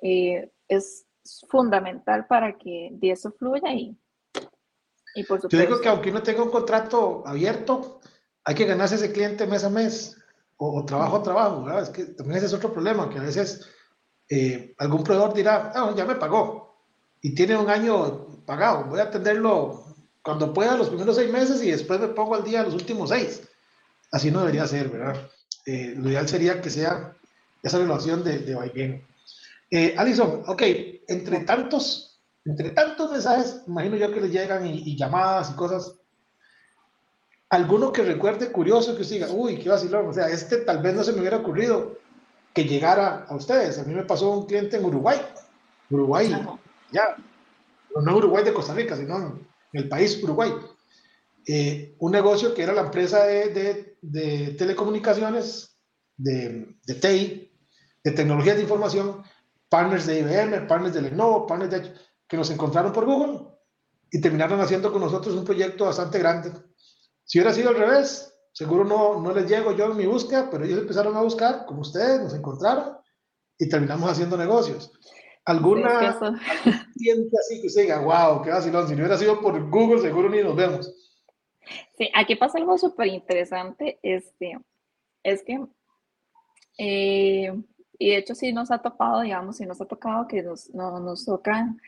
[0.03, 1.07] eh, es
[1.49, 3.97] fundamental para que de eso fluya y
[5.15, 8.01] yo digo que aunque uno tenga un contrato abierto,
[8.45, 10.17] hay que ganarse ese cliente mes a mes
[10.57, 11.83] o, trabajo a trabajo, ¿verdad?
[11.83, 13.69] Es que también ese es otro problema, que a veces
[14.29, 16.83] eh, algún proveedor dirá, ah, ya me pagó
[17.21, 19.85] y tiene un año pagado, voy a atenderlo
[20.23, 23.43] cuando pueda los primeros seis meses y después me pongo al día los últimos seis.
[24.11, 25.29] Así no debería ser, ¿verdad?
[25.67, 27.17] Eh, lo ideal sería que sea
[27.63, 29.07] esa relación de, de vaivén.
[29.71, 30.63] Eh, Alison, ok,
[31.09, 32.14] entre tantos
[32.45, 35.95] entre tantos mensajes, imagino yo que les llegan y, llamadas y cosas,
[37.49, 40.95] alguno que recuerde curioso que usted diga, uy, qué vacilón, o sea, este tal vez
[40.95, 41.99] no se me hubiera ocurrido
[42.53, 43.79] que llegara a ustedes.
[43.79, 45.21] A mí me pasó un cliente en Uruguay,
[45.91, 46.31] Uruguay,
[46.93, 47.17] ya,
[48.03, 50.53] no Uruguay de Costa Rica, sino en el país Uruguay.
[51.47, 55.77] Eh, un negocio que era la empresa de, de, telecomunicaciones,
[56.17, 57.53] de, de TI,
[58.03, 59.23] de tecnologías de información,
[59.69, 61.95] partners de IBM, partners de Lenovo, partners de
[62.29, 63.41] que nos encontraron por Google
[64.11, 66.53] y terminaron haciendo con nosotros un proyecto bastante grande.
[67.25, 70.65] Si hubiera sido al revés, seguro no, no les llego yo en mi búsqueda, pero
[70.65, 72.97] ellos empezaron a buscar, como ustedes, nos encontraron
[73.59, 74.93] y terminamos haciendo negocios.
[75.47, 76.17] ¿Alguna
[76.95, 80.31] cliente así que usted diga, wow, qué vacilón, si no hubiera sido por Google, seguro
[80.31, 80.93] ni nos vemos?
[81.99, 84.59] Sí, aquí pasa algo súper interesante, este,
[85.23, 85.67] es que
[86.79, 87.53] eh,
[87.99, 91.25] y de hecho sí nos ha topado, digamos, sí nos ha tocado que nos, nos
[91.25, 91.81] tocan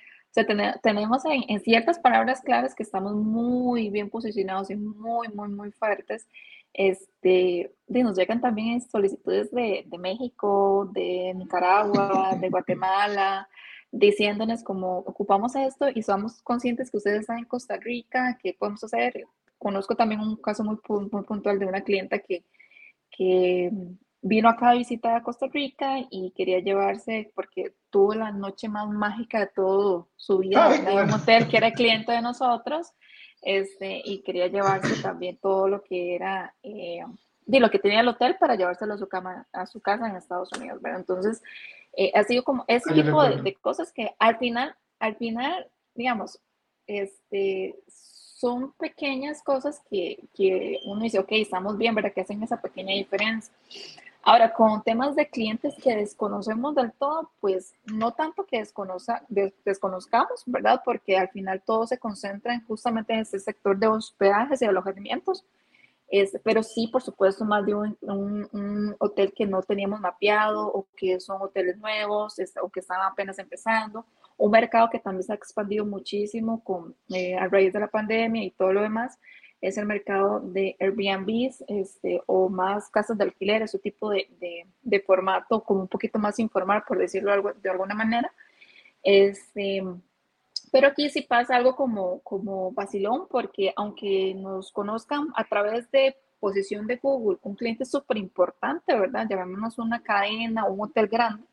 [0.44, 5.72] sea, tenemos en, ciertas palabras claves que estamos muy bien posicionados y muy, muy, muy
[5.72, 6.26] fuertes.
[6.74, 13.48] Este, nos llegan también solicitudes de, de México, de Nicaragua, de Guatemala,
[13.90, 18.84] diciéndonos como ocupamos esto y somos conscientes que ustedes están en Costa Rica, ¿qué podemos
[18.84, 19.24] hacer?
[19.56, 20.76] Conozco también un caso muy,
[21.10, 22.44] muy puntual de una clienta que,
[23.10, 23.72] que
[24.26, 28.88] vino acá a visitar a Costa Rica y quería llevarse, porque tuvo la noche más
[28.88, 32.92] mágica de todo su vida en un hotel que era cliente de nosotros,
[33.42, 37.04] este, y quería llevarse también todo lo que era, eh,
[37.44, 40.16] de lo que tenía el hotel para llevárselo a su, cama, a su casa en
[40.16, 41.00] Estados Unidos, ¿verdad?
[41.00, 41.40] Entonces,
[41.96, 46.40] eh, ha sido como ese tipo de, de, cosas que al final, al final, digamos,
[46.88, 52.12] este, son pequeñas cosas que, que uno dice, ok, estamos bien, ¿verdad?
[52.12, 53.54] Que hacen esa pequeña diferencia.
[54.28, 60.82] Ahora, con temas de clientes que desconocemos del todo, pues no tanto que desconozcamos, ¿verdad?
[60.84, 65.44] Porque al final todo se concentra en justamente en ese sector de hospedajes y alojamientos.
[66.08, 70.88] Es, pero sí, por supuesto, más de un, un, hotel que no teníamos mapeado o
[70.96, 74.06] que son hoteles nuevos o que están apenas empezando.
[74.38, 78.42] Un mercado que también se ha expandido muchísimo con, eh, a raíz de la pandemia
[78.42, 79.20] y todo lo demás
[79.60, 84.28] es el mercado de Airbnb este, o más casas de alquiler, ese tipo de,
[84.82, 88.32] de, formato como un poquito más informal, por decirlo algo, de alguna manera.
[89.02, 89.82] Este,
[90.72, 96.16] pero aquí sí pasa algo como, como vacilón, porque aunque nos conozcan a través de
[96.38, 99.26] posición de Google, un cliente súper importante, ¿verdad?
[99.28, 101.44] Llamémonos una cadena un hotel grande.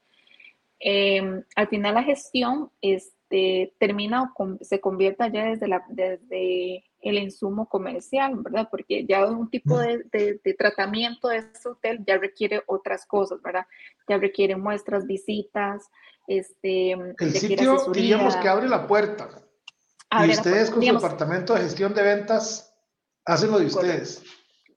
[0.80, 7.18] Em, al final la gestión este, termina o se convierta ya desde, la, desde el
[7.18, 8.68] insumo comercial, ¿verdad?
[8.72, 13.66] Porque ya un tipo de, de, tratamiento de ese hotel ya requiere otras cosas, ¿verdad?
[14.08, 15.90] Ya requiere muestras, visitas,
[16.28, 16.92] este...
[16.92, 19.30] El sitio, diríamos que abre la puerta.
[20.26, 22.74] y ustedes con su departamento de gestión de ventas
[23.26, 24.24] hacen lo de ustedes.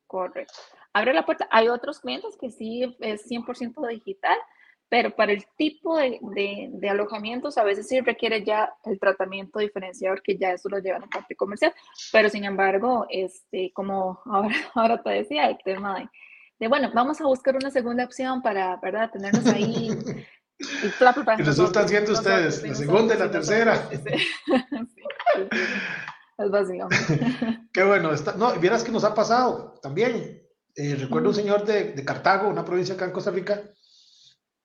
[0.07, 0.55] Correcto.
[0.93, 1.47] Abre la puerta.
[1.51, 4.37] Hay otros clientes que sí es 100% digital,
[4.89, 10.23] pero para el tipo de, de, alojamientos a veces sí requiere ya el tratamiento diferenciador
[10.23, 11.75] que ya eso lo lleva a la parte comercial,
[12.13, 16.09] pero sin embargo, este, como ahora, ahora te decía, el tema de,
[16.61, 19.91] de, bueno, vamos a buscar una segunda opción para, ¿verdad?, tenernos ahí.
[20.59, 20.89] Y,
[21.45, 23.91] resultan siendo ustedes, la segunda y la tercera.
[26.39, 26.89] es vacío.
[27.73, 30.43] Qué bueno, está, no, vieras que nos ha pasado también.
[30.75, 33.63] Eh, recuerdo un señor de, de Cartago, una provincia acá en Costa Rica,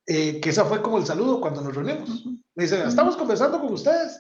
[0.06, 2.26] eh, que esa fue como el saludo cuando nos reunimos.
[2.56, 4.20] Me dice, estamos conversando con ustedes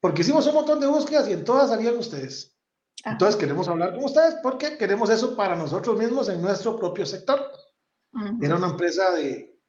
[0.00, 2.56] porque hicimos un montón de búsquedas y en todas salían ustedes.
[3.04, 7.40] Entonces queremos hablar con ustedes porque queremos eso para nosotros mismos en nuestro propio sector.
[8.40, 9.60] Era una empresa de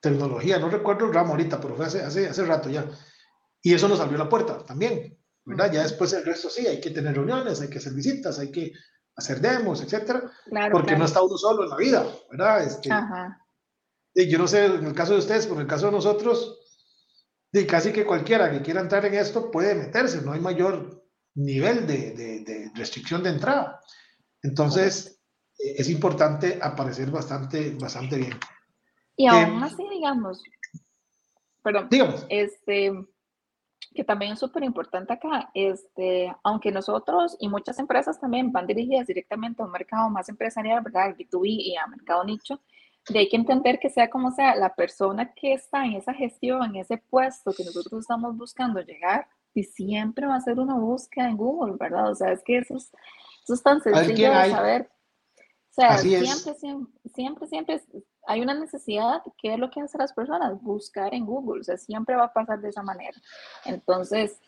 [0.00, 2.86] tecnología, no recuerdo el ramo ahorita, pero fue hace, hace, hace rato ya.
[3.62, 5.72] Y eso nos abrió la puerta también, ¿verdad?
[5.72, 8.72] Ya después el resto sí, hay que tener reuniones, hay que hacer visitas, hay que
[9.16, 10.30] hacer demos, etcétera,
[10.70, 12.64] porque no está uno solo en la vida, ¿verdad?
[12.64, 13.43] Este, Ajá
[14.14, 16.60] yo no sé en el caso de ustedes, pero en el caso de nosotros,
[17.52, 21.86] de casi que cualquiera que quiera entrar en esto puede meterse, no hay mayor nivel
[21.86, 23.80] de, de, restricción de entrada.
[24.42, 25.20] Entonces,
[25.58, 28.38] eh, es importante aparecer bastante, bastante bien.
[29.16, 30.42] Y aún eh, así, digamos,
[31.62, 32.26] perdón, digamos.
[32.28, 32.92] este,
[33.94, 39.06] que también es súper importante acá, este, aunque nosotros y muchas empresas también van dirigidas
[39.06, 41.16] directamente a un mercado más empresarial, ¿verdad?
[41.16, 42.60] B2B y a mercado nicho,
[43.08, 46.62] de hay que entender que sea como sea, la persona que está en esa gestión,
[46.64, 51.28] en ese puesto que nosotros estamos buscando llegar, y siempre va a ser una búsqueda
[51.28, 52.10] en Google, ¿verdad?
[52.10, 52.90] O sea, es que eso es,
[53.44, 54.90] eso es tan sencillo de saber.
[55.36, 57.82] O sea, siempre, siempre, siempre, siempre
[58.26, 60.60] hay una necesidad, ¿qué es lo que hacen las personas?
[60.62, 63.16] Buscar en Google, o sea, siempre va a pasar de esa manera.
[63.64, 64.40] Entonces...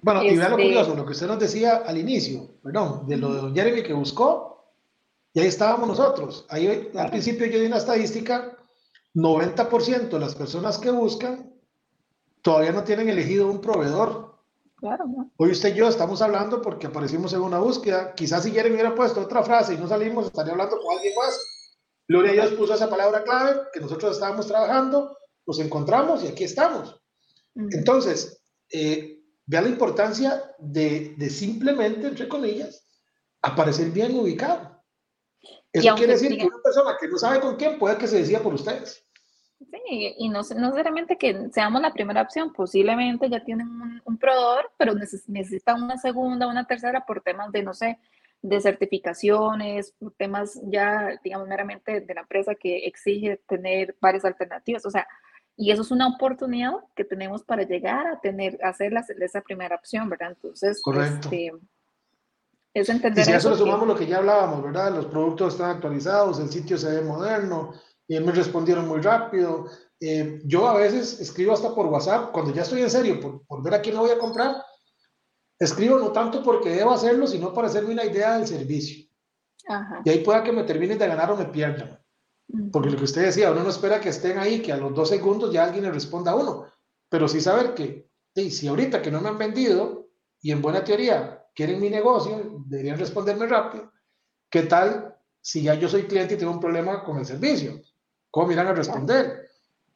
[0.00, 3.16] Bueno, y vea lo este curioso, lo que usted nos decía al inicio, perdón, de
[3.16, 4.51] lo de Jeremy que buscó,
[5.34, 6.46] y ahí estábamos nosotros.
[6.48, 8.56] Ahí al principio yo di una estadística,
[9.14, 11.52] 90% de las personas que buscan
[12.42, 14.32] todavía no tienen elegido un proveedor.
[14.76, 15.04] Claro,
[15.36, 18.14] Hoy usted y yo estamos hablando porque aparecimos en una búsqueda.
[18.14, 21.38] Quizás si Jeremy hubiera puesto otra frase y no salimos, estaría hablando con alguien más.
[22.08, 25.16] Gloria a Dios puso esa palabra clave que nosotros estábamos trabajando,
[25.46, 27.00] nos encontramos y aquí estamos.
[27.54, 28.42] Entonces,
[28.72, 32.84] eh, vea la importancia de, de simplemente, entre comillas,
[33.40, 34.71] aparecer bien ubicado.
[35.72, 38.40] Eso quiere decir que una persona que no sabe con quién puede que se decida
[38.40, 39.04] por ustedes.
[39.70, 43.68] Sí, y no, no necesariamente que seamos la primera opción, posiblemente ya tienen
[44.04, 47.98] un, proveedor, pero necesitan una segunda, una tercera por temas de, no sé,
[48.42, 54.84] de certificaciones, por temas ya, digamos, meramente de la empresa que exige tener varias alternativas.
[54.84, 55.06] O sea,
[55.56, 59.76] Y eso es una oportunidad que tenemos para llegar a tener, a hacer esa primera
[59.76, 60.30] opción, ¿verdad?
[60.30, 61.28] Entonces, Correcto.
[61.30, 61.52] Este,
[62.74, 63.22] es entender.
[63.22, 64.94] Y si a eso le sumamos lo que ya hablábamos, ¿verdad?
[64.94, 67.74] Los productos están actualizados, el sitio se ve moderno,
[68.08, 69.66] y me respondieron muy rápido.
[70.00, 73.62] Eh, yo a veces escribo hasta por WhatsApp, cuando ya estoy en serio, por, por
[73.62, 74.56] ver a quién lo voy a comprar,
[75.58, 79.06] escribo no tanto porque debo hacerlo, sino para hacerme una idea del servicio.
[80.04, 81.98] Y ahí pueda que me terminen de ganar o me pierdan.
[82.72, 85.08] Porque lo que usted decía, uno no espera que estén ahí, que a los dos
[85.08, 86.66] segundos ya alguien le responda a uno.
[87.08, 90.08] Pero sí saber que, si ahorita que no me han vendido,
[90.40, 93.92] y en buena teoría quieren mi negocio, deberían responderme rápido.
[94.50, 97.80] ¿Qué tal si ya yo soy cliente y tengo un problema con el servicio?
[98.30, 99.48] ¿Cómo me irán a responder?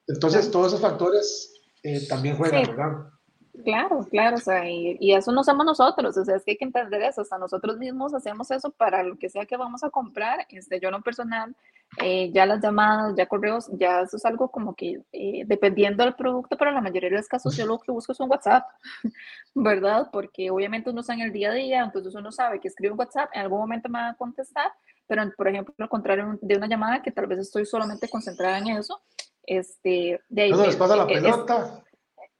[0.06, 3.10] Entonces, todos esos factores eh, también juegan, ¿verdad?
[3.64, 6.64] Claro, claro, o sea, y, eso no somos nosotros, o sea, es que hay que
[6.64, 10.46] entender eso, hasta nosotros mismos hacemos eso para lo que sea que vamos a comprar,
[10.50, 11.54] este, yo no personal,
[12.02, 16.14] eh, ya las llamadas, ya correos, ya eso es algo como que eh, dependiendo del
[16.14, 18.64] producto, pero en la mayoría de los casos yo lo que busco es un WhatsApp,
[19.54, 20.08] ¿verdad?
[20.12, 22.98] Porque obviamente uno está en el día a día, entonces uno sabe que escribe un
[22.98, 24.70] WhatsApp, en algún momento me va a contestar,
[25.06, 28.68] pero por ejemplo, al contrario de una llamada que tal vez estoy solamente concentrada en
[28.68, 29.00] eso,
[29.44, 30.50] este, de ahí...
[30.50, 31.84] No, les pasa la e, pelota.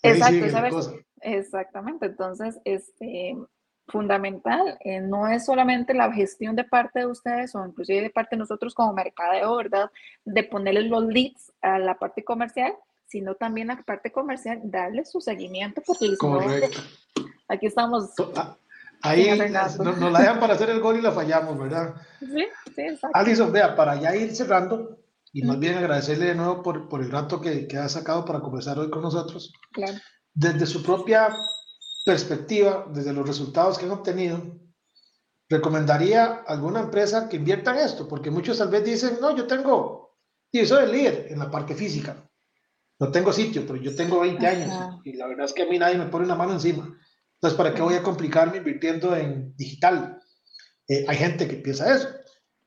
[0.03, 1.06] exacto, ¿sabes?
[1.21, 3.37] Exactamente, entonces, este,
[3.89, 8.37] fundamental, eh, no es solamente la gestión de parte de ustedes o inclusive de parte
[8.37, 9.91] de nosotros como mercadeo, ¿verdad?
[10.25, 12.73] De ponerle los leads a la parte comercial,
[13.07, 16.81] sino también a la parte comercial darle su seguimiento, porque Correcto.
[17.49, 18.11] aquí estamos.
[18.35, 18.57] Ah,
[19.03, 21.95] ahí nos, nos, la dejan para hacer el gol y la fallamos, ¿verdad?
[22.19, 23.17] Sí, sí, exacto.
[23.17, 24.99] Alison, vea, para ya ir cerrando,
[25.33, 28.41] y más bien agradecerle de nuevo por, por el rato que, que ha sacado para
[28.41, 29.53] conversar hoy con nosotros.
[29.71, 29.99] Claro
[30.37, 31.35] desde su propia
[32.05, 34.61] perspectiva, desde los resultados que han obtenido,
[35.49, 38.07] recomendaría alguna empresa que invierta en esto?
[38.07, 40.19] Porque muchos tal vez dicen, no, yo tengo,
[40.53, 42.23] y soy el líder en la parte física.
[42.99, 45.79] No tengo sitio, pero yo tengo 20 años y la verdad es que a mí
[45.79, 46.85] nadie me pone una mano encima.
[47.35, 50.19] Entonces, ¿para qué voy a complicarme invirtiendo en digital?
[50.89, 52.09] Eh, hay gente que piensa eso.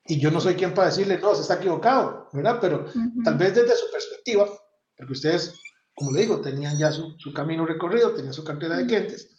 [0.06, 2.58] Y yo no soy quien para decirle, no, se está equivocado, ¿verdad?
[2.60, 2.86] Pero
[3.24, 4.48] tal vez desde su perspectiva,
[4.96, 5.54] porque ustedes
[6.00, 9.38] como le digo, tenían ya su, camino recorrido, tenían su cartera de clientes.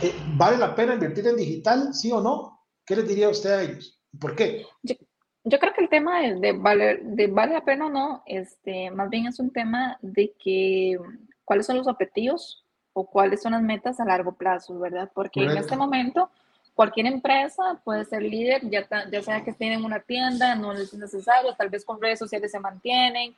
[0.00, 2.60] Eh, ¿Vale la pena invertir en digital, sí o no?
[2.86, 4.00] ¿Qué les diría usted a ellos?
[4.20, 4.64] ¿Por qué?
[4.84, 8.92] Yo, creo que el tema de, de, vale, de vale la pena o no, este,
[8.92, 11.00] más bien es un tema de que
[11.44, 15.10] cuáles son los objetivos o cuáles son las metas a largo plazo, ¿verdad?
[15.12, 16.30] Porque en este momento
[16.74, 21.56] cualquier empresa puede ser líder, ya, ya sea que tienen una tienda, no es necesario,
[21.56, 23.34] tal vez con redes sociales se mantienen,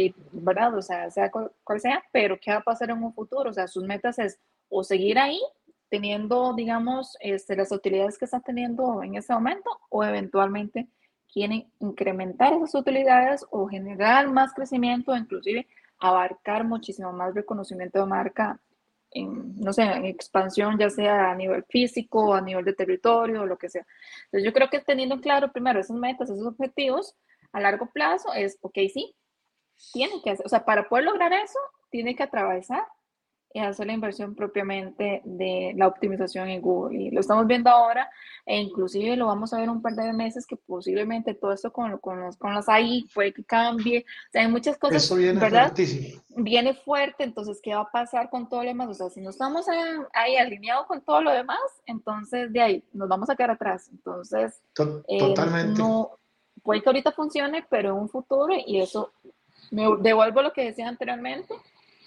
[0.00, 0.76] eh, ¿verdad?
[0.76, 3.50] O sea, sea cual, sea, pero ¿qué va a pasar en un futuro?
[3.50, 5.40] O sea, sus metas es o seguir ahí
[5.88, 10.86] teniendo, digamos, este, las utilidades que están teniendo en ese momento o eventualmente
[11.32, 15.66] quieren incrementar esas utilidades o generar más crecimiento, inclusive
[15.98, 18.60] abarcar muchísimo más reconocimiento de marca
[19.10, 23.58] en, no sé, en expansión, ya sea a nivel físico, a nivel de territorio, lo
[23.58, 23.84] que sea.
[24.26, 27.16] Entonces yo creo que teniendo claro primero esas metas, esos objetivos,
[27.52, 29.16] a largo plazo es, ok, sí,
[29.92, 31.58] tiene que hacer, o sea, para poder lograr eso,
[31.90, 32.84] tiene que atravesar
[33.52, 36.98] y hacer la inversión propiamente de la optimización en Google.
[36.98, 38.10] Y lo estamos viendo ahora,
[38.44, 41.96] e inclusive lo vamos a ver un par de meses que posiblemente todo esto con,
[41.98, 44.00] con, los, con las AI puede que cambie.
[44.00, 45.72] O sea, hay muchas cosas, Eso viene ¿verdad?
[46.36, 48.88] Viene fuerte, entonces, ¿qué va a pasar con todo lo demás?
[48.90, 49.66] O sea, si no estamos
[50.12, 53.88] ahí alineados con todo lo demás, entonces de ahí nos vamos a quedar atrás.
[53.90, 54.62] Entonces,
[55.08, 55.80] eh, Totalmente.
[55.80, 56.10] no,
[56.62, 59.12] puede que ahorita funcione, pero en un futuro, y eso
[59.70, 61.54] me devuelvo lo que decía anteriormente,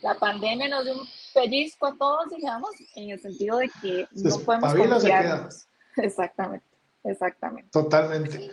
[0.02, 4.40] la pandemia nos dio un pellizco a todos, digamos, en el sentido de que no
[4.40, 5.68] podemos confiarnos.
[5.98, 6.66] Exactamente,
[7.04, 7.70] exactamente.
[7.70, 8.50] Totalmente.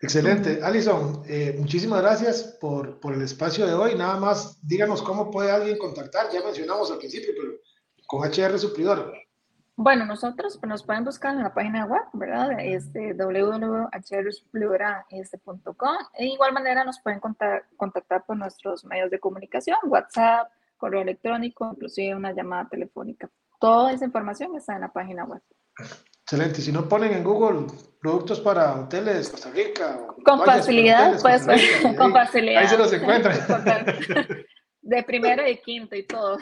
[0.00, 0.60] Excelente.
[0.62, 3.96] Alison, eh, muchísimas gracias por, por, el espacio de hoy.
[3.96, 6.30] Nada más, díganos cómo puede alguien contactar.
[6.32, 7.54] Ya mencionamos al principio, pero
[8.06, 9.12] con HR Suplidor.
[9.80, 12.58] Bueno, nosotros nos pueden buscar en la página web, ¿verdad?
[12.58, 15.96] Este, www.hrsuplidora.com.
[16.18, 22.16] De igual manera nos pueden contactar, por nuestros medios de comunicación, WhatsApp, correo electrónico, inclusive
[22.16, 23.30] una llamada telefónica.
[23.60, 25.42] Toda esa información está en la página web.
[26.22, 26.60] Excelente.
[26.60, 27.68] Si no ponen en Google
[28.00, 30.08] productos para hoteles Costa Rica.
[30.24, 31.46] Con facilidad, pues,
[31.96, 32.62] con facilidad.
[32.62, 33.38] Ahí se los encuentran.
[34.88, 36.38] De primero y quinto y todo.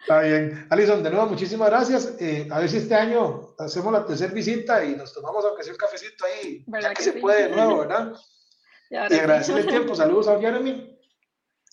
[0.00, 0.66] Está bien.
[0.68, 2.16] Alison, de nuevo, muchísimas gracias.
[2.18, 5.72] Eh, a ver si este año hacemos la tercera visita y nos tomamos aunque sea
[5.72, 8.12] un cafecito ahí, ya que, se puede de nuevo, ¿verdad?
[8.90, 9.94] Y, agradecerle el tiempo.
[9.94, 10.96] Saludos a Jeremy.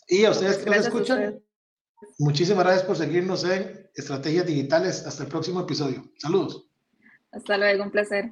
[0.07, 1.39] Y a ustedes que nos escuchan,
[2.17, 5.05] muchísimas gracias por seguirnos en Estrategias Digitales.
[5.05, 6.03] Hasta el próximo episodio.
[6.17, 6.69] Saludos.
[7.31, 8.31] Hasta luego, un placer.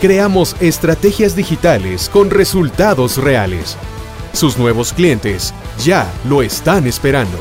[0.00, 3.76] creamos estrategias digitales con resultados reales.
[4.32, 7.38] Sus nuevos clientes ya lo están esperando.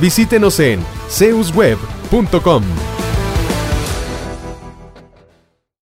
[0.00, 2.62] Visítenos en zeusweb.com.